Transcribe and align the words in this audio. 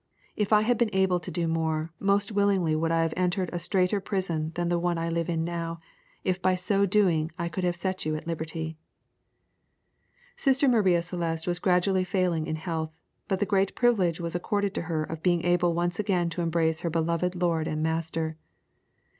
If 0.35 0.51
I 0.51 0.61
had 0.63 0.79
been 0.79 0.89
able 0.93 1.19
to 1.19 1.29
do 1.29 1.47
more, 1.47 1.91
most 1.99 2.31
willingly 2.31 2.75
would 2.75 2.89
I 2.91 3.03
have 3.03 3.13
entered 3.15 3.51
a 3.53 3.59
straiter 3.59 3.99
prison 4.01 4.51
than 4.55 4.67
the 4.67 4.79
one 4.79 4.97
I 4.97 5.09
live 5.11 5.29
in 5.29 5.43
now, 5.43 5.79
if 6.23 6.41
by 6.41 6.55
so 6.55 6.87
doing 6.87 7.31
I 7.37 7.47
could 7.49 7.63
have 7.63 7.75
set 7.75 8.03
you 8.03 8.15
at 8.15 8.25
liberty." 8.25 8.79
[PLATE: 8.79 8.79
CREST 9.53 9.93
OF 9.93 10.01
GALILEO'S 10.01 10.37
FAMILY.] 10.37 10.37
Sister 10.37 10.67
Maria 10.89 11.01
Celeste 11.03 11.47
was 11.47 11.59
gradually 11.59 12.03
failing 12.03 12.47
in 12.47 12.55
health, 12.55 12.91
but 13.27 13.39
the 13.39 13.45
great 13.45 13.75
privilege 13.75 14.19
was 14.19 14.33
accorded 14.33 14.73
to 14.73 14.81
her 14.81 15.03
of 15.03 15.21
being 15.21 15.45
able 15.45 15.75
once 15.75 15.99
again 15.99 16.31
to 16.31 16.41
embrace 16.41 16.79
her 16.79 16.89
beloved 16.89 17.35
lord 17.35 17.67
and 17.67 17.83
master. 17.83 18.37